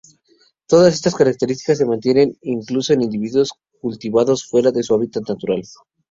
Todas 0.65 0.95
estas 0.95 1.13
características 1.13 1.77
se 1.77 1.85
mantienen 1.85 2.35
incluso 2.41 2.91
en 2.91 3.03
individuos 3.03 3.53
cultivados 3.81 4.47
fuera 4.47 4.71
de 4.71 4.81
su 4.81 4.95
hábitat 4.95 5.29
natural. 5.29 5.61